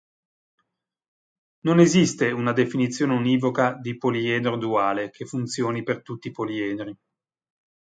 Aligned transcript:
Non 1.59 1.79
esiste 1.79 2.31
una 2.31 2.53
definizione 2.53 3.13
univoca 3.13 3.73
di 3.73 3.97
"poliedro 3.99 4.57
duale" 4.57 5.11
che 5.11 5.25
funzioni 5.25 5.83
per 5.83 6.01
tutti 6.01 6.29
i 6.29 6.31
poliedri. 6.31 6.97